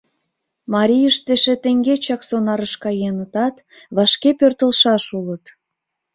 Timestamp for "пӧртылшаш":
4.39-5.05